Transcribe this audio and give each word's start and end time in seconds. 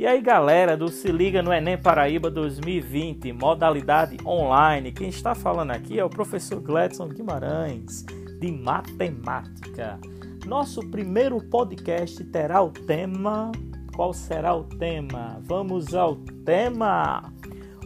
E 0.00 0.06
aí, 0.06 0.18
galera 0.22 0.78
do 0.78 0.88
Se 0.88 1.12
Liga 1.12 1.42
no 1.42 1.52
Enem 1.52 1.76
Paraíba 1.76 2.30
2020, 2.30 3.34
modalidade 3.34 4.16
online. 4.24 4.92
Quem 4.92 5.10
está 5.10 5.34
falando 5.34 5.72
aqui 5.72 6.00
é 6.00 6.02
o 6.02 6.08
professor 6.08 6.58
Gladson 6.58 7.06
Guimarães, 7.08 8.06
de 8.40 8.50
Matemática. 8.50 10.00
Nosso 10.46 10.80
primeiro 10.88 11.38
podcast 11.50 12.24
terá 12.24 12.62
o 12.62 12.70
tema. 12.70 13.52
Qual 13.94 14.14
será 14.14 14.56
o 14.56 14.64
tema? 14.64 15.38
Vamos 15.42 15.94
ao 15.94 16.16
tema! 16.46 17.30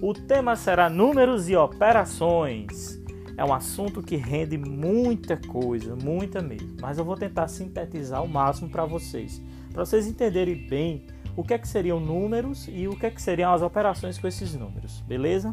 O 0.01 0.15
tema 0.15 0.55
será 0.55 0.89
números 0.89 1.49
e 1.49 1.57
operações. 1.57 2.97
É 3.37 3.45
um 3.45 3.53
assunto 3.53 4.01
que 4.01 4.15
rende 4.15 4.57
muita 4.57 5.37
coisa, 5.37 5.97
muita 5.97 6.41
mesmo. 6.41 6.77
Mas 6.81 6.97
eu 6.97 7.05
vou 7.05 7.17
tentar 7.17 7.49
sintetizar 7.49 8.23
o 8.23 8.29
máximo 8.29 8.71
para 8.71 8.85
vocês, 8.85 9.43
para 9.73 9.85
vocês 9.85 10.07
entenderem 10.07 10.55
bem 10.55 11.05
o 11.37 11.43
que 11.43 11.55
é 11.55 11.59
que 11.59 11.69
seriam 11.69 12.01
números 12.01 12.69
e 12.69 12.87
o 12.89 12.97
que 12.97 13.07
é 13.07 13.11
que 13.11 13.21
seriam 13.21 13.53
as 13.53 13.63
operações 13.63 14.19
com 14.19 14.27
esses 14.27 14.55
números, 14.55 15.01
beleza? 15.03 15.53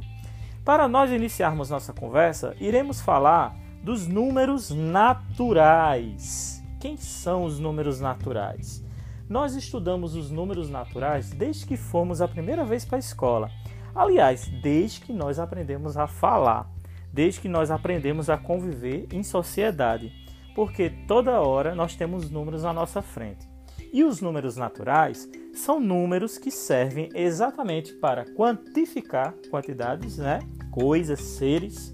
Para 0.63 0.87
nós 0.87 1.11
iniciarmos 1.11 1.69
nossa 1.69 1.93
conversa, 1.93 2.55
iremos 2.59 3.01
falar 3.01 3.57
dos 3.83 4.07
números 4.07 4.69
naturais. 4.69 6.63
Quem 6.79 6.97
são 6.97 7.43
os 7.43 7.59
números 7.59 7.99
naturais? 7.99 8.83
Nós 9.27 9.55
estudamos 9.55 10.15
os 10.15 10.29
números 10.29 10.69
naturais 10.69 11.31
desde 11.31 11.65
que 11.65 11.77
fomos 11.77 12.21
a 12.21 12.27
primeira 12.27 12.63
vez 12.63 12.85
para 12.85 12.97
a 12.97 12.99
escola. 12.99 13.49
Aliás, 13.95 14.47
desde 14.61 15.01
que 15.01 15.13
nós 15.13 15.39
aprendemos 15.39 15.97
a 15.97 16.05
falar 16.05 16.69
desde 17.13 17.41
que 17.41 17.49
nós 17.49 17.69
aprendemos 17.69 18.29
a 18.29 18.37
conviver 18.37 19.07
em 19.11 19.23
sociedade, 19.23 20.11
porque 20.55 20.89
toda 21.07 21.41
hora 21.41 21.75
nós 21.75 21.95
temos 21.95 22.29
números 22.29 22.63
à 22.63 22.71
nossa 22.71 23.01
frente. 23.01 23.49
E 23.91 24.03
os 24.03 24.21
números 24.21 24.55
naturais 24.55 25.29
são 25.53 25.79
números 25.79 26.37
que 26.37 26.51
servem 26.51 27.09
exatamente 27.13 27.93
para 27.93 28.25
quantificar 28.25 29.33
quantidades, 29.49 30.17
né? 30.17 30.39
coisas, 30.71 31.19
seres. 31.19 31.93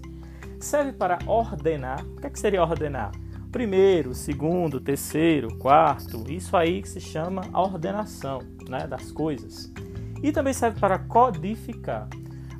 Serve 0.60 0.92
para 0.92 1.18
ordenar. 1.26 2.04
O 2.04 2.20
que, 2.20 2.26
é 2.26 2.30
que 2.30 2.38
seria 2.38 2.62
ordenar? 2.62 3.12
Primeiro, 3.50 4.14
segundo, 4.14 4.80
terceiro, 4.80 5.56
quarto. 5.56 6.24
Isso 6.30 6.56
aí 6.56 6.82
que 6.82 6.88
se 6.88 7.00
chama 7.00 7.42
ordenação 7.52 8.40
né? 8.68 8.86
das 8.86 9.10
coisas. 9.10 9.72
E 10.22 10.32
também 10.32 10.52
serve 10.52 10.80
para 10.80 10.98
codificar. 10.98 12.08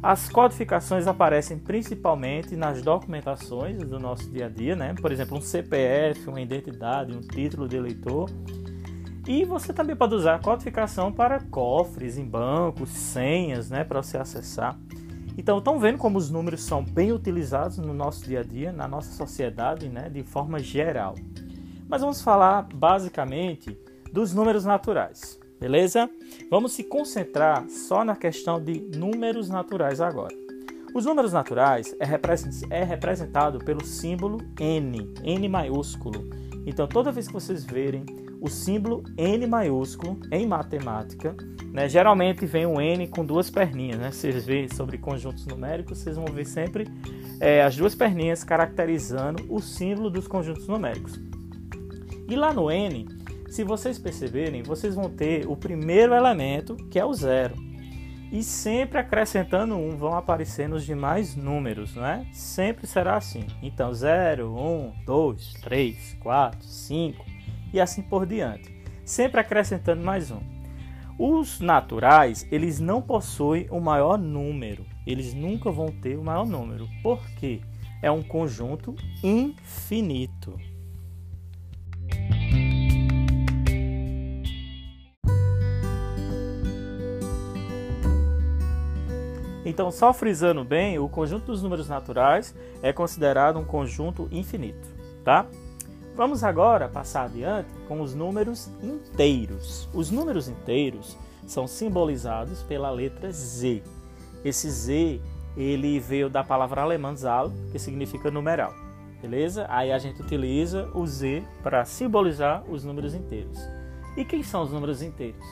As 0.00 0.28
codificações 0.28 1.08
aparecem 1.08 1.58
principalmente 1.58 2.54
nas 2.54 2.80
documentações 2.82 3.78
do 3.82 3.98
nosso 3.98 4.30
dia 4.30 4.46
a 4.46 4.48
dia, 4.48 4.76
né? 4.76 4.94
Por 4.94 5.10
exemplo, 5.10 5.36
um 5.36 5.41
CPF, 5.41 6.28
uma 6.28 6.41
identidade, 6.41 7.12
um 7.12 7.20
título 7.20 7.66
de 7.66 7.76
eleitor. 7.76 8.30
E 9.29 9.45
você 9.45 9.73
também 9.73 9.95
pode 9.95 10.15
usar 10.15 10.37
a 10.37 10.39
codificação 10.39 11.12
para 11.12 11.39
cofres 11.39 12.19
em 12.19 12.25
bancos, 12.25 12.89
senhas, 12.89 13.71
né, 13.71 13.84
para 13.84 14.03
você 14.03 14.17
acessar. 14.17 14.77
Então, 15.37 15.59
estão 15.59 15.79
vendo 15.79 15.98
como 15.98 16.19
os 16.19 16.31
números 16.31 16.65
são 16.65 16.83
bem 16.83 17.12
utilizados 17.12 17.79
no 17.79 17.95
nosso 17.95 18.25
dia 18.25 18.41
a 18.41 18.43
dia, 18.43 18.73
na 18.73 18.89
nossa 18.89 19.12
sociedade, 19.12 19.89
né, 19.89 20.09
de 20.09 20.25
forma 20.25 20.59
geral. 20.59 21.15
Mas 21.87 22.01
vamos 22.01 22.21
falar 22.21 22.62
basicamente 22.75 23.79
dos 24.12 24.34
números 24.34 24.65
naturais 24.65 25.39
beleza? 25.61 26.09
Vamos 26.51 26.73
se 26.73 26.84
concentrar 26.84 27.69
só 27.69 28.05
na 28.05 28.17
questão 28.17 28.62
de 28.62 28.81
números 28.97 29.49
naturais 29.49 30.01
agora. 30.01 30.34
Os 30.95 31.05
números 31.05 31.33
naturais 31.33 31.95
é, 32.01 32.84
representado 32.84 33.59
pelo 33.59 33.84
símbolo 33.84 34.39
N, 34.59 35.12
N 35.23 35.49
maiúsculo. 35.49 36.29
Então, 36.67 36.87
toda 36.87 37.12
vez 37.12 37.27
que 37.27 37.33
vocês 37.33 37.65
verem 37.65 38.05
o 38.41 38.48
símbolo 38.48 39.03
N 39.17 39.47
maiúsculo 39.47 40.19
em 40.31 40.47
matemática, 40.47 41.36
né, 41.72 41.89
geralmente 41.89 42.47
vem 42.47 42.67
um 42.67 42.81
N 42.81 43.06
com 43.08 43.25
duas 43.25 43.50
perninhas. 43.50 43.98
Né? 43.98 44.11
Vocês 44.11 44.44
veem 44.44 44.69
sobre 44.69 44.99
conjuntos 44.99 45.47
numéricos, 45.47 45.99
vocês 45.99 46.16
vão 46.16 46.26
ver 46.26 46.47
sempre 46.47 46.87
é, 47.41 47.62
as 47.62 47.76
duas 47.76 47.94
perninhas 47.94 48.44
caracterizando 48.44 49.44
o 49.49 49.60
símbolo 49.60 50.10
dos 50.10 50.26
conjuntos 50.26 50.66
numéricos. 50.66 51.21
E 52.28 52.37
lá 52.37 52.53
no 52.53 52.71
N, 52.71 53.06
se 53.49 53.65
vocês 53.65 53.99
perceberem, 53.99 54.62
vocês 54.62 54.94
vão 54.94 55.09
ter 55.09 55.47
o 55.47 55.56
primeiro 55.56 56.15
elemento, 56.15 56.76
que 56.91 56.99
é 56.99 57.05
o 57.05 57.12
zero. 57.12 57.55
E 58.31 58.43
sempre 58.43 58.99
acrescentando 58.99 59.75
um 59.75 59.97
vão 59.97 60.15
aparecer 60.15 60.69
nos 60.69 60.84
demais 60.84 61.34
números, 61.34 61.94
não 61.94 62.05
é? 62.05 62.26
Sempre 62.31 62.87
será 62.87 63.16
assim. 63.16 63.47
Então, 63.62 63.93
0, 63.94 64.55
1, 64.55 64.93
2, 65.06 65.55
3, 65.62 66.16
4, 66.20 66.62
5 66.62 67.38
e 67.73 67.81
assim 67.81 68.03
por 68.03 68.27
diante. 68.27 68.73
Sempre 69.05 69.41
acrescentando 69.41 70.05
mais 70.05 70.31
um. 70.31 70.41
Os 71.19 71.61
naturais, 71.61 72.47
eles 72.51 72.79
não 72.79 73.03
possuem 73.03 73.67
o 73.71 73.81
maior 73.81 74.17
número. 74.17 74.87
Eles 75.06 75.34
nunca 75.34 75.71
vão 75.71 75.89
ter 75.89 76.17
o 76.17 76.23
maior 76.23 76.47
número. 76.47 76.87
Por 77.03 77.21
quê? 77.41 77.61
É 78.01 78.11
um 78.11 78.23
conjunto 78.23 78.95
infinito. 79.23 80.56
Então, 89.69 89.91
só 89.91 90.15
frisando 90.15 90.65
bem, 90.65 90.99
o 90.99 91.09
conjunto 91.09 91.47
dos 91.47 91.62
números 91.62 91.89
naturais 91.89 92.55
é 92.83 92.91
considerado 92.93 93.59
um 93.59 93.65
conjunto 93.65 94.27
infinito, 94.31 94.89
tá? 95.23 95.47
Vamos 96.19 96.43
agora 96.43 96.89
passar 96.89 97.27
adiante 97.27 97.69
com 97.87 98.01
os 98.01 98.12
números 98.12 98.69
inteiros. 98.83 99.89
Os 99.95 100.11
números 100.11 100.49
inteiros 100.49 101.17
são 101.47 101.69
simbolizados 101.69 102.61
pela 102.65 102.91
letra 102.91 103.31
Z. 103.31 103.84
Esse 104.45 104.69
Z, 104.69 105.21
ele 105.56 106.01
veio 106.01 106.29
da 106.29 106.43
palavra 106.43 106.83
alemã 106.83 107.15
Zahl, 107.15 107.53
que 107.71 107.79
significa 107.79 108.33
numeral. 108.33 108.75
Beleza? 109.23 109.67
Aí 109.69 109.93
a 109.93 109.99
gente 110.01 110.21
utiliza 110.21 110.91
o 110.93 111.06
Z 111.06 111.45
para 111.62 111.84
simbolizar 111.84 112.65
os 112.69 112.85
números 112.85 113.15
inteiros. 113.15 113.56
E 114.17 114.25
quem 114.25 114.43
são 114.43 114.65
os 114.65 114.73
números 114.73 115.03
inteiros? 115.03 115.47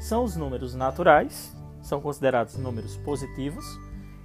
São 0.00 0.24
os 0.24 0.34
números 0.34 0.74
naturais 0.74 1.56
são 1.80 2.00
considerados 2.00 2.56
números 2.56 2.96
positivos, 2.98 3.64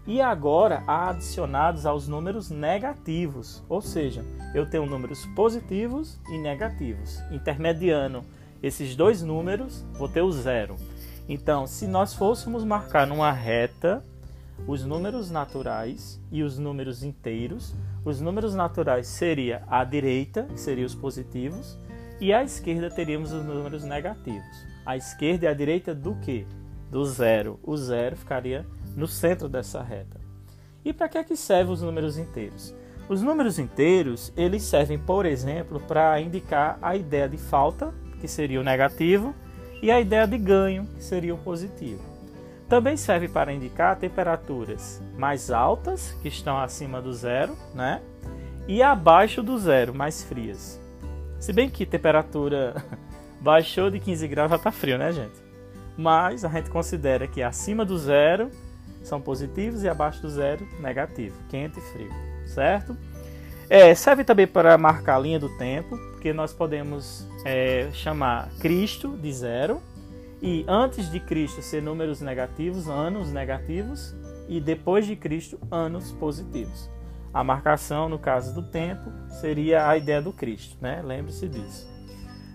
e 0.06 0.22
agora 0.22 0.84
adicionados 0.86 1.86
aos 1.86 2.08
números 2.08 2.50
negativos, 2.50 3.64
ou 3.70 3.82
seja, 3.82 4.26
eu 4.54 4.70
tenho 4.70 4.86
números 4.86 5.26
positivos 5.28 6.20
e 6.30 6.38
negativos. 6.38 7.22
Intermediando 7.32 8.24
esses 8.62 8.96
dois 8.96 9.22
números, 9.22 9.86
vou 9.94 10.10
ter 10.10 10.22
o 10.22 10.32
zero. 10.32 10.76
Então, 11.28 11.66
se 11.66 11.88
nós 11.88 12.14
fôssemos 12.14 12.64
marcar 12.64 13.08
numa 13.08 13.32
reta 13.32 14.04
os 14.68 14.86
números 14.86 15.32
naturais 15.32 16.22
e 16.32 16.44
os 16.44 16.60
números 16.60 17.04
inteiros, 17.04 17.74
os 18.04 18.20
números 18.20 18.54
naturais 18.54 19.08
seria 19.08 19.64
à 19.68 19.84
direita, 19.84 20.44
que 20.44 20.60
seriam 20.60 20.86
os 20.86 20.94
positivos, 20.96 21.78
e 22.20 22.34
à 22.34 22.44
esquerda 22.44 22.90
teríamos 22.90 23.32
os 23.32 23.44
números 23.44 23.84
negativos. 23.84 24.66
A 24.86 24.98
esquerda 24.98 25.46
e 25.46 25.48
a 25.48 25.54
direita 25.54 25.96
do 25.96 26.16
que? 26.16 26.46
do 26.94 27.04
zero. 27.06 27.60
O 27.64 27.76
zero 27.76 28.16
ficaria 28.16 28.64
no 28.96 29.08
centro 29.08 29.50
dessa 29.50 29.82
reta. 29.82 30.20
E 30.84 30.92
para 30.92 31.08
que 31.08 31.18
é 31.18 31.24
que 31.24 31.36
servem 31.36 31.74
os 31.74 31.82
números 31.82 32.18
inteiros? 32.18 32.76
Os 33.10 33.22
números 33.22 33.60
inteiros, 33.60 34.32
eles 34.36 34.64
servem, 34.64 34.98
por 34.98 35.26
exemplo, 35.26 35.80
para 35.80 36.20
indicar 36.22 36.78
a 36.82 36.96
ideia 36.96 37.28
de 37.28 37.38
falta, 37.38 37.94
que 38.20 38.28
seria 38.28 38.60
o 38.60 38.64
negativo, 38.64 39.34
e 39.82 39.92
a 39.92 40.00
ideia 40.00 40.26
de 40.26 40.38
ganho, 40.38 40.86
que 40.96 41.04
seria 41.04 41.34
o 41.34 41.38
positivo. 41.38 42.02
Também 42.70 42.96
serve 42.96 43.28
para 43.28 43.52
indicar 43.54 43.98
temperaturas 43.98 45.02
mais 45.18 45.52
altas, 45.52 46.18
que 46.22 46.30
estão 46.30 46.58
acima 46.58 47.02
do 47.02 47.14
zero, 47.14 47.58
né? 47.76 48.02
E 48.68 48.82
abaixo 48.82 49.44
do 49.44 49.58
zero, 49.60 49.94
mais 49.94 50.24
frias. 50.24 50.80
Se 51.40 51.52
bem 51.52 51.70
que 51.70 51.86
temperatura 51.86 52.76
baixou 53.42 53.90
de 53.90 54.00
15 54.00 54.28
graus 54.30 54.50
já 54.50 54.56
está 54.56 54.72
frio, 54.72 54.98
né, 54.98 55.12
gente? 55.12 55.44
mas 55.98 56.44
a 56.44 56.50
gente 56.50 56.70
considera 56.70 57.28
que 57.28 57.42
acima 57.42 57.86
do 57.86 57.98
zero 57.98 58.50
são 59.04 59.22
positivos 59.22 59.84
e 59.84 59.90
abaixo 59.90 60.22
do 60.22 60.30
zero 60.30 60.68
negativo, 60.80 61.36
quente 61.50 61.80
e 61.80 61.82
frio, 61.82 62.12
certo? 62.46 62.98
É, 63.70 63.94
serve 63.96 64.24
também 64.24 64.48
para 64.48 64.78
marcar 64.78 65.16
a 65.16 65.20
linha 65.20 65.40
do 65.40 65.50
tempo, 65.58 65.98
porque 66.12 66.34
nós 66.34 66.54
podemos 66.54 67.28
é, 67.46 67.90
chamar 67.94 68.50
Cristo 68.60 69.18
de 69.18 69.32
zero 69.32 69.82
e 70.42 70.66
antes 70.68 71.10
de 71.10 71.20
Cristo 71.20 71.62
ser 71.62 71.82
números 71.82 72.20
negativos, 72.22 72.90
anos 72.90 73.32
negativos, 73.32 74.14
e 74.48 74.60
depois 74.60 75.06
de 75.06 75.16
Cristo, 75.16 75.58
anos 75.72 76.12
positivos. 76.12 76.90
A 77.34 77.44
marcação, 77.44 78.10
no 78.10 78.20
caso 78.20 78.54
do 78.54 78.62
tempo, 78.62 79.10
seria 79.42 79.88
a 79.88 79.98
ideia 79.98 80.22
do 80.22 80.34
Cristo, 80.34 80.78
né? 80.82 81.02
Lembre-se 81.02 81.48
disso. 81.48 81.93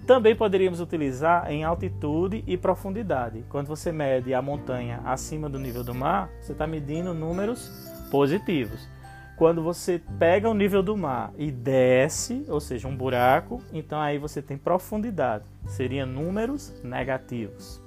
Também 0.08 0.34
poderíamos 0.34 0.80
utilizar 0.80 1.52
em 1.52 1.64
altitude 1.64 2.42
e 2.46 2.56
profundidade. 2.56 3.44
Quando 3.50 3.66
você 3.66 3.92
mede 3.92 4.32
a 4.32 4.40
montanha 4.40 5.02
acima 5.04 5.50
do 5.50 5.58
nível 5.58 5.84
do 5.84 5.94
mar, 5.94 6.30
você 6.40 6.52
está 6.52 6.66
medindo 6.66 7.12
números 7.12 7.70
positivos. 8.10 8.88
Quando 9.36 9.62
você 9.62 10.00
pega 10.18 10.48
o 10.48 10.54
nível 10.54 10.82
do 10.82 10.96
mar 10.96 11.30
e 11.36 11.50
desce, 11.50 12.42
ou 12.48 12.58
seja, 12.58 12.88
um 12.88 12.96
buraco, 12.96 13.62
então 13.70 14.00
aí 14.00 14.16
você 14.16 14.40
tem 14.40 14.56
profundidade, 14.56 15.44
seriam 15.66 16.06
números 16.06 16.72
negativos. 16.82 17.78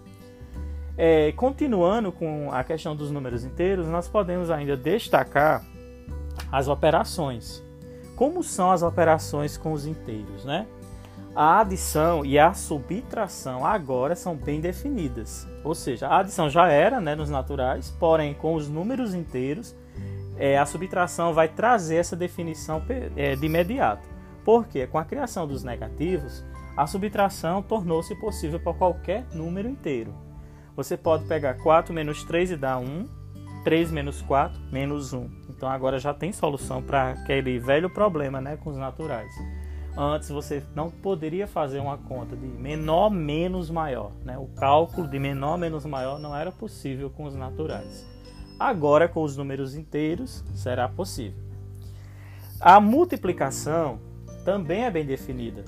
É, 0.96 1.32
continuando 1.32 2.12
com 2.12 2.52
a 2.52 2.64
questão 2.64 2.96
dos 2.96 3.10
números 3.10 3.44
inteiros, 3.44 3.88
nós 3.88 4.08
podemos 4.08 4.52
ainda 4.52 4.78
destacar 4.78 5.66
as 6.52 6.68
operações. 6.68 7.64
Como 8.16 8.44
são 8.44 8.70
as 8.70 8.84
operações 8.84 9.58
com 9.58 9.74
os 9.74 9.88
inteiros, 9.88 10.46
né? 10.46 10.68
A 11.34 11.62
adição 11.62 12.26
e 12.26 12.38
a 12.38 12.54
subtração 12.54 13.66
agora 13.66 14.16
são 14.16 14.36
bem 14.36 14.60
definidas. 14.60 15.48
Ou 15.64 15.74
seja, 15.74 16.08
a 16.08 16.20
adição 16.20 16.50
já 16.50 16.68
era 16.68 17.00
né, 17.00 17.16
nos 17.16 17.30
naturais, 17.30 17.90
porém 18.00 18.34
com 18.34 18.54
os 18.54 18.68
números 18.68 19.14
inteiros, 19.14 19.74
é, 20.38 20.58
a 20.58 20.66
subtração 20.66 21.34
vai 21.34 21.48
trazer 21.48 21.96
essa 21.96 22.16
definição 22.16 22.84
é, 23.16 23.36
de 23.36 23.46
imediato. 23.46 24.10
Porque 24.44 24.86
com 24.88 24.98
a 24.98 25.06
criação 25.06 25.48
dos 25.48 25.64
negativos, 25.64 26.44
a 26.76 26.86
subtração 26.86 27.62
tornou-se 27.62 28.14
possível 28.16 28.60
para 28.60 28.74
qualquer 28.74 29.26
número 29.34 29.70
inteiro. 29.70 30.14
Você 30.76 30.98
pode 30.98 31.26
pegar 31.26 31.54
4 31.56 31.94
menos 31.94 32.24
3 32.24 32.52
e 32.52 32.56
dar 32.58 32.78
1, 32.78 33.08
3 33.64 33.92
menos 33.92 34.22
4 34.22 34.60
menos 34.72 35.14
1. 35.14 35.30
Então 35.50 35.70
agora 35.70 35.98
já 35.98 36.14
tem 36.14 36.34
solução 36.34 36.82
para 36.82 37.12
aquele 37.12 37.58
velho 37.60 37.90
problema 37.90 38.42
né, 38.42 38.58
com 38.58 38.70
os 38.70 38.78
naturais. 38.78 39.32
Antes 39.98 40.30
você 40.30 40.64
não 40.74 40.90
poderia 40.90 41.48
fazer 41.48 41.80
uma 41.80 41.98
conta 41.98 42.36
de 42.36 42.46
menor 42.46 43.10
menos 43.10 43.70
maior. 43.70 44.12
Né? 44.24 44.38
O 44.38 44.48
cálculo 44.48 45.08
de 45.08 45.20
menor 45.20 45.58
menos 45.58 45.86
maior 45.86 46.20
não 46.20 46.36
era 46.36 46.52
possível 46.52 47.10
com 47.10 47.26
os 47.26 47.36
naturais. 47.36 48.08
Agora, 48.60 49.08
com 49.08 49.24
os 49.24 49.36
números 49.36 49.76
inteiros, 49.76 50.44
será 50.54 50.88
possível. 50.88 51.40
A 52.60 52.80
multiplicação 52.80 54.00
também 54.46 54.84
é 54.84 54.92
bem 54.92 55.06
definida. 55.06 55.66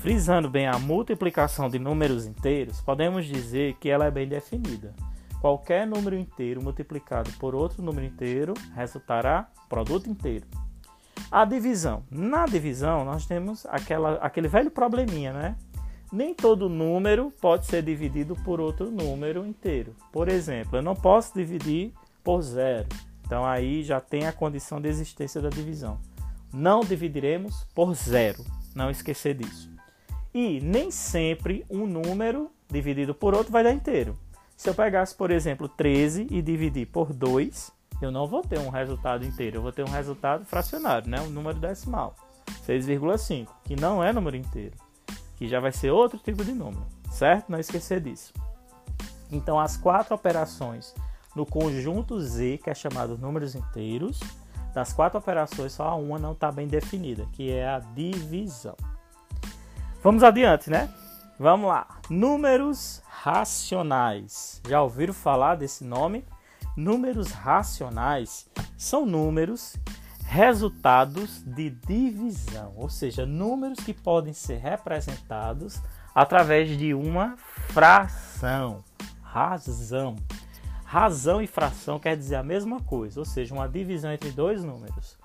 Frisando 0.00 0.48
bem 0.48 0.66
a 0.66 0.78
multiplicação 0.78 1.68
de 1.68 1.78
números 1.78 2.24
inteiros, 2.24 2.80
podemos 2.80 3.26
dizer 3.26 3.74
que 3.74 3.90
ela 3.90 4.06
é 4.06 4.10
bem 4.10 4.26
definida. 4.26 4.94
Qualquer 5.42 5.86
número 5.86 6.16
inteiro 6.16 6.62
multiplicado 6.62 7.30
por 7.32 7.54
outro 7.54 7.82
número 7.82 8.06
inteiro 8.06 8.54
resultará 8.74 9.50
produto 9.68 10.08
inteiro. 10.08 10.46
A 11.30 11.44
divisão. 11.44 12.02
Na 12.10 12.46
divisão, 12.46 13.04
nós 13.04 13.26
temos 13.26 13.66
aquela, 13.66 14.14
aquele 14.14 14.48
velho 14.48 14.70
probleminha, 14.70 15.34
né? 15.34 15.56
Nem 16.10 16.32
todo 16.34 16.70
número 16.70 17.30
pode 17.38 17.66
ser 17.66 17.82
dividido 17.82 18.34
por 18.36 18.58
outro 18.58 18.90
número 18.90 19.46
inteiro. 19.46 19.94
Por 20.10 20.30
exemplo, 20.30 20.78
eu 20.78 20.82
não 20.82 20.96
posso 20.96 21.34
dividir 21.34 21.92
por 22.24 22.40
zero. 22.40 22.88
Então 23.26 23.44
aí 23.44 23.82
já 23.82 24.00
tem 24.00 24.26
a 24.26 24.32
condição 24.32 24.80
de 24.80 24.88
existência 24.88 25.42
da 25.42 25.50
divisão. 25.50 26.00
Não 26.50 26.80
dividiremos 26.80 27.66
por 27.74 27.94
zero. 27.94 28.42
Não 28.74 28.90
esquecer 28.90 29.34
disso. 29.34 29.70
E 30.32 30.60
nem 30.60 30.90
sempre 30.90 31.64
um 31.68 31.86
número 31.86 32.50
dividido 32.68 33.14
por 33.14 33.34
outro 33.34 33.52
vai 33.52 33.64
dar 33.64 33.72
inteiro. 33.72 34.16
Se 34.56 34.68
eu 34.68 34.74
pegasse, 34.74 35.14
por 35.14 35.30
exemplo, 35.30 35.68
13 35.68 36.26
e 36.30 36.42
dividir 36.42 36.86
por 36.86 37.12
2, 37.12 37.72
eu 38.00 38.10
não 38.10 38.26
vou 38.26 38.42
ter 38.42 38.58
um 38.58 38.68
resultado 38.68 39.24
inteiro, 39.24 39.56
eu 39.56 39.62
vou 39.62 39.72
ter 39.72 39.82
um 39.82 39.90
resultado 39.90 40.44
fracionário, 40.44 41.08
né? 41.08 41.20
um 41.20 41.30
número 41.30 41.58
decimal, 41.58 42.14
6,5, 42.66 43.48
que 43.64 43.74
não 43.74 44.04
é 44.04 44.12
número 44.12 44.36
inteiro, 44.36 44.76
que 45.36 45.48
já 45.48 45.60
vai 45.60 45.72
ser 45.72 45.90
outro 45.90 46.18
tipo 46.18 46.44
de 46.44 46.52
número, 46.52 46.86
certo? 47.10 47.50
Não 47.50 47.58
esquecer 47.58 48.00
disso. 48.00 48.32
Então, 49.32 49.58
as 49.58 49.76
quatro 49.76 50.14
operações 50.14 50.94
no 51.34 51.46
conjunto 51.46 52.20
Z, 52.20 52.58
que 52.62 52.70
é 52.70 52.74
chamado 52.74 53.16
números 53.16 53.54
inteiros, 53.54 54.20
das 54.74 54.92
quatro 54.92 55.18
operações, 55.18 55.72
só 55.72 55.98
uma 56.00 56.18
não 56.18 56.32
está 56.32 56.50
bem 56.50 56.66
definida, 56.66 57.26
que 57.32 57.50
é 57.50 57.68
a 57.68 57.78
divisão. 57.78 58.76
Vamos 60.02 60.22
adiante, 60.22 60.70
né? 60.70 60.88
Vamos 61.38 61.68
lá. 61.68 61.86
Números 62.08 63.02
racionais. 63.06 64.62
Já 64.66 64.80
ouviram 64.80 65.12
falar 65.12 65.56
desse 65.56 65.84
nome? 65.84 66.24
Números 66.74 67.32
racionais 67.32 68.48
são 68.78 69.04
números 69.04 69.76
resultados 70.24 71.42
de 71.42 71.68
divisão, 71.68 72.72
ou 72.76 72.88
seja, 72.88 73.26
números 73.26 73.80
que 73.80 73.92
podem 73.92 74.32
ser 74.32 74.58
representados 74.58 75.82
através 76.14 76.78
de 76.78 76.94
uma 76.94 77.36
fração. 77.68 78.82
Razão. 79.22 80.16
Razão 80.82 81.42
e 81.42 81.46
fração 81.46 81.98
quer 81.98 82.16
dizer 82.16 82.36
a 82.36 82.42
mesma 82.42 82.80
coisa, 82.80 83.20
ou 83.20 83.26
seja, 83.26 83.54
uma 83.54 83.68
divisão 83.68 84.10
entre 84.12 84.30
dois 84.30 84.64
números. 84.64 85.18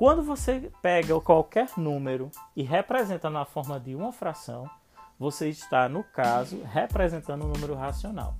Quando 0.00 0.22
você 0.22 0.72
pega 0.80 1.20
qualquer 1.20 1.68
número 1.76 2.30
e 2.56 2.62
representa 2.62 3.28
na 3.28 3.44
forma 3.44 3.78
de 3.78 3.94
uma 3.94 4.14
fração, 4.14 4.64
você 5.18 5.50
está, 5.50 5.90
no 5.90 6.02
caso, 6.02 6.62
representando 6.62 7.44
um 7.44 7.48
número 7.48 7.74
racional. 7.74 8.34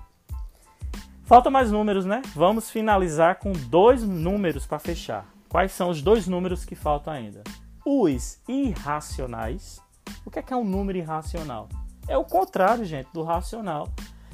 Falta 1.25 1.51
mais 1.51 1.71
números, 1.71 2.05
né? 2.05 2.23
Vamos 2.35 2.71
finalizar 2.71 3.39
com 3.39 3.53
dois 3.53 4.03
números 4.03 4.67
para 4.67 4.79
fechar. 4.79 5.27
Quais 5.49 5.73
são 5.73 5.91
os 5.91 6.01
dois 6.01 6.27
números 6.27 6.65
que 6.65 6.75
faltam 6.75 7.13
ainda? 7.13 7.43
Os 7.85 8.41
irracionais. 8.49 9.79
O 10.25 10.31
que 10.31 10.39
é, 10.39 10.43
que 10.43 10.53
é 10.53 10.57
um 10.57 10.65
número 10.65 10.99
irracional? 10.99 11.69
É 12.09 12.17
o 12.17 12.25
contrário, 12.25 12.85
gente, 12.85 13.09
do 13.13 13.23
racional. 13.23 13.89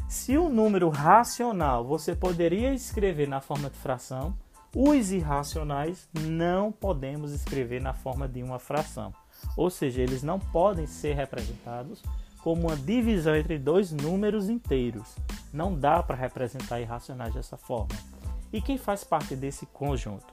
Se 0.08 0.38
um 0.38 0.48
número 0.48 0.88
racional 0.88 1.84
você 1.84 2.14
poderia 2.14 2.72
escrever 2.72 3.28
na 3.28 3.40
forma 3.40 3.68
de 3.68 3.76
fração, 3.76 4.36
os 4.74 5.10
irracionais 5.10 6.08
não 6.12 6.70
podemos 6.70 7.32
escrever 7.32 7.82
na 7.82 7.92
forma 7.92 8.28
de 8.28 8.42
uma 8.42 8.58
fração. 8.58 9.12
Ou 9.56 9.68
seja, 9.68 10.00
eles 10.00 10.22
não 10.22 10.38
podem 10.38 10.86
ser 10.86 11.14
representados 11.14 12.02
como 12.42 12.68
uma 12.68 12.76
divisão 12.76 13.34
entre 13.34 13.58
dois 13.58 13.92
números 13.92 14.48
inteiros. 14.48 15.16
Não 15.52 15.74
dá 15.74 16.02
para 16.02 16.16
representar 16.16 16.80
irracionais 16.80 17.34
dessa 17.34 17.56
forma. 17.56 17.94
E 18.52 18.60
quem 18.60 18.78
faz 18.78 19.04
parte 19.04 19.36
desse 19.36 19.66
conjunto? 19.66 20.26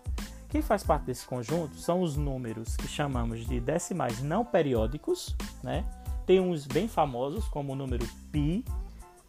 Quem 0.50 0.62
faz 0.62 0.84
parte 0.84 1.06
desse 1.06 1.26
conjunto 1.26 1.76
são 1.76 2.02
os 2.02 2.16
números 2.16 2.78
que 2.78 2.88
chamamos 2.88 3.46
de 3.46 3.60
decimais 3.60 4.22
não 4.22 4.46
periódicos, 4.46 5.36
né? 5.62 5.84
Tem 6.26 6.40
uns 6.40 6.66
bem 6.66 6.88
famosos, 6.88 7.48
como 7.50 7.74
o 7.74 7.76
número 7.76 8.08
pi, 8.32 8.64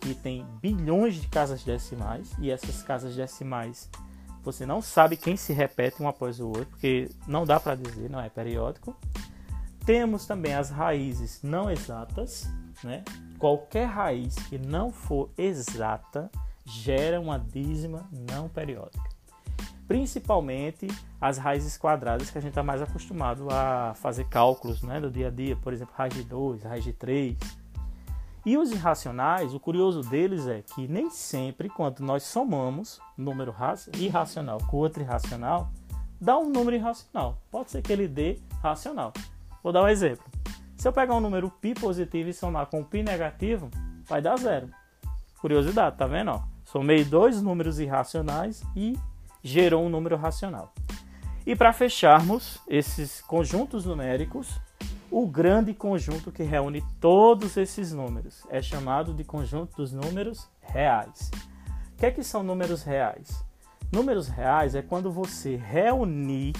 que 0.00 0.14
tem 0.14 0.47
bilhões 0.61 1.16
de 1.16 1.26
casas 1.26 1.64
decimais, 1.64 2.33
e 2.38 2.50
essas 2.50 2.83
casas 2.83 3.16
decimais 3.16 3.90
você 4.47 4.64
não 4.64 4.80
sabe 4.80 5.16
quem 5.16 5.37
se 5.37 5.52
repete 5.52 6.00
um 6.00 6.06
após 6.06 6.38
o 6.38 6.47
outro, 6.47 6.66
porque 6.66 7.11
não 7.26 7.45
dá 7.45 7.59
para 7.59 7.75
dizer, 7.75 8.09
não 8.09 8.21
é 8.21 8.28
periódico. 8.28 8.97
Temos 9.85 10.25
também 10.25 10.54
as 10.54 10.71
raízes 10.71 11.40
não 11.42 11.68
exatas, 11.68 12.49
né? 12.85 13.04
Qualquer 13.38 13.87
raiz 13.87 14.35
que 14.49 14.59
não 14.59 14.90
for 14.90 15.30
exata 15.37 16.30
gera 16.64 17.21
uma 17.21 17.38
dízima 17.38 18.09
não 18.30 18.49
periódica. 18.49 19.09
Principalmente 19.87 20.88
as 21.21 21.38
raízes 21.38 21.78
quadradas 21.78 22.30
que 22.30 22.38
a 22.38 22.40
gente 22.40 22.50
está 22.50 22.62
mais 22.62 22.83
acostumado 22.83 23.49
a 23.50 23.95
fazer 23.95 24.25
cálculos 24.25 24.83
né, 24.83 25.00
do 25.00 25.11
dia 25.11 25.28
a 25.28 25.30
dia, 25.30 25.56
por 25.56 25.73
exemplo, 25.73 25.95
raiz 25.97 26.12
de 26.12 26.25
2, 26.25 26.64
raiz 26.64 26.83
de 26.83 26.92
3. 26.92 27.38
E 28.45 28.56
os 28.56 28.71
irracionais, 28.73 29.54
o 29.54 29.61
curioso 29.61 30.00
deles 30.02 30.47
é 30.47 30.62
que 30.62 30.88
nem 30.88 31.11
sempre, 31.11 31.68
quando 31.68 32.00
nós 32.00 32.25
somamos 32.25 33.00
um 33.18 33.23
número 33.23 33.54
irracional 33.97 34.59
com 34.68 34.76
outro 34.76 35.02
irracional, 35.02 35.71
dá 36.21 36.37
um 36.38 36.49
número 36.50 36.76
irracional. 36.76 37.38
Pode 37.50 37.71
ser 37.71 37.83
que 37.83 37.92
ele 37.92 38.09
dê 38.09 38.38
racional. 38.62 39.12
Vou 39.62 39.73
dar 39.73 39.83
um 39.83 39.88
exemplo. 39.88 40.25
Se 40.87 40.88
eu 40.88 40.93
pegar 40.93 41.16
um 41.16 41.21
número 41.21 41.50
π 41.50 41.75
positivo 41.75 42.28
e 42.28 42.33
somar 42.33 42.66
com 42.66 42.85
π 42.85 43.02
negativo, 43.02 43.69
vai 44.05 44.23
dar 44.23 44.38
zero. 44.38 44.71
Curiosidade, 45.40 45.97
tá 45.97 46.07
vendo? 46.07 46.31
Ó? 46.31 46.45
Somei 46.64 47.02
dois 47.02 47.43
números 47.43 47.81
irracionais 47.81 48.62
e 48.76 48.97
gerou 49.43 49.85
um 49.85 49.88
número 49.88 50.16
racional. 50.16 50.73
E 51.45 51.57
para 51.57 51.73
fecharmos 51.73 52.61
esses 52.69 53.21
conjuntos 53.21 53.85
numéricos, 53.85 54.61
o 55.11 55.26
grande 55.26 55.75
conjunto 55.75 56.31
que 56.31 56.45
reúne 56.45 56.85
todos 57.00 57.57
esses 57.57 57.93
números 57.93 58.47
é 58.49 58.62
chamado 58.62 59.12
de 59.12 59.25
conjunto 59.25 59.76
dos 59.76 59.93
números 59.93 60.49
reais. 60.61 61.33
O 61.95 61.97
que, 61.97 62.07
é 62.07 62.12
que 62.12 62.23
são 62.23 62.45
números 62.45 62.85
reais? 62.85 63.45
Números 63.90 64.28
reais 64.28 64.76
é 64.76 64.83
quando 64.83 65.11
você 65.11 65.57
reunir 65.57 66.52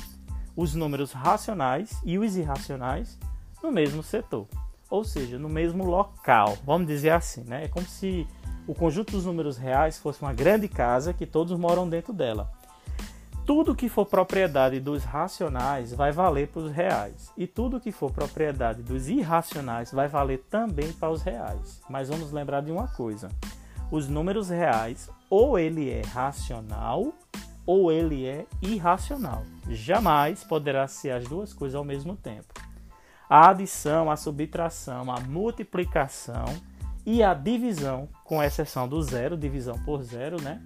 os 0.56 0.75
números 0.75 1.12
racionais 1.12 1.97
e 2.04 2.18
os 2.18 2.37
irracionais 2.37 3.16
no 3.62 3.72
mesmo 3.72 4.02
setor, 4.02 4.46
ou 4.90 5.04
seja, 5.04 5.38
no 5.38 5.48
mesmo 5.48 5.84
local, 5.84 6.56
vamos 6.64 6.86
dizer 6.86 7.10
assim, 7.10 7.42
né? 7.44 7.64
É 7.64 7.68
como 7.68 7.86
se 7.86 8.26
o 8.66 8.75
conjunto 8.75 9.12
dos 9.12 9.25
números 9.25 9.56
reais 9.56 9.98
fosse 9.98 10.22
uma 10.22 10.32
grande 10.32 10.68
casa 10.68 11.12
que 11.12 11.26
todos 11.26 11.58
moram 11.58 11.88
dentro 11.88 12.12
dela 12.12 12.50
tudo 13.46 13.76
que 13.76 13.88
for 13.88 14.04
propriedade 14.04 14.80
dos 14.80 15.04
racionais 15.04 15.94
vai 15.94 16.10
valer 16.10 16.48
para 16.48 16.62
os 16.62 16.72
reais. 16.72 17.32
E 17.36 17.46
tudo 17.46 17.80
que 17.80 17.92
for 17.92 18.10
propriedade 18.10 18.82
dos 18.82 19.08
irracionais 19.08 19.92
vai 19.92 20.08
valer 20.08 20.44
também 20.50 20.92
para 20.92 21.10
os 21.10 21.22
reais. 21.22 21.80
Mas 21.88 22.08
vamos 22.08 22.32
lembrar 22.32 22.60
de 22.60 22.72
uma 22.72 22.88
coisa: 22.88 23.28
os 23.90 24.08
números 24.08 24.50
reais, 24.50 25.08
ou 25.30 25.56
ele 25.56 25.88
é 25.88 26.02
racional, 26.02 27.12
ou 27.64 27.92
ele 27.92 28.26
é 28.26 28.46
irracional. 28.60 29.44
Jamais 29.70 30.42
poderá 30.42 30.88
ser 30.88 31.12
as 31.12 31.25
duas 31.25 31.54
coisas 31.54 31.76
ao 31.76 31.84
mesmo 31.84 32.16
tempo. 32.16 32.52
A 33.28 33.50
adição, 33.50 34.11
a 34.11 34.16
subtração, 34.16 35.11
a 35.11 35.21
multiplicação 35.21 36.45
e 37.04 37.23
a 37.23 37.35
divisão, 37.35 38.09
com 38.25 38.42
exceção 38.42 38.88
do 38.88 39.02
zero, 39.02 39.37
divisão 39.37 39.78
por 39.85 40.02
zero, 40.02 40.40
né? 40.40 40.61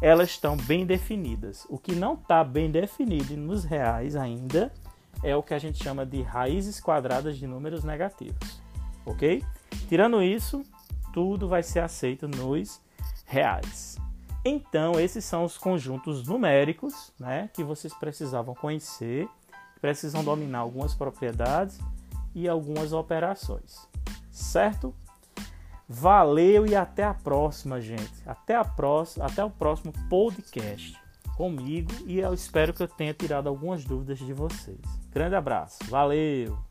elas 0.00 0.30
estão 0.30 0.56
bem 0.56 0.84
definidas. 0.84 1.66
O 1.68 1.78
que 1.78 1.94
não 1.94 2.14
está 2.14 2.44
bem 2.44 2.70
definido 2.70 3.36
nos 3.36 3.64
reais 3.64 4.16
ainda 4.16 4.72
é 5.22 5.34
o 5.34 5.42
que 5.42 5.54
a 5.54 5.58
gente 5.58 5.82
chama 5.82 6.04
de 6.04 6.22
raízes 6.22 6.80
quadradas 6.80 7.38
de 7.38 7.46
números 7.46 7.82
negativos, 7.84 8.60
ok? 9.04 9.42
Tirando 9.88 10.22
isso, 10.22 10.62
tudo 11.12 11.48
vai 11.48 11.62
ser 11.62 11.80
aceito 11.80 12.28
nos 12.28 12.80
reais. 13.24 13.96
Então, 14.44 15.00
esses 15.00 15.24
são 15.24 15.44
os 15.44 15.56
conjuntos 15.56 16.26
numéricos 16.26 17.12
né, 17.18 17.50
que 17.52 17.64
vocês 17.64 17.92
precisavam 17.94 18.54
conhecer, 18.54 19.28
precisam 19.80 20.22
dominar 20.22 20.60
algumas 20.60 20.94
propriedades 20.94 21.80
e 22.36 22.46
algumas 22.46 22.92
operações, 22.92 23.88
certo? 24.30 24.94
Valeu 25.88 26.66
e 26.66 26.76
até 26.76 27.02
a 27.02 27.14
próxima, 27.14 27.80
gente. 27.80 28.12
Até 28.26 28.54
a 28.54 28.64
próxima, 28.64 29.24
até 29.24 29.42
o 29.42 29.50
próximo 29.50 29.92
podcast 30.10 31.00
comigo 31.34 31.92
e 32.06 32.18
eu 32.18 32.34
espero 32.34 32.72
que 32.74 32.82
eu 32.82 32.88
tenha 32.88 33.14
tirado 33.14 33.48
algumas 33.48 33.84
dúvidas 33.84 34.18
de 34.18 34.32
vocês. 34.34 34.80
Grande 35.10 35.34
abraço. 35.34 35.78
Valeu. 35.88 36.65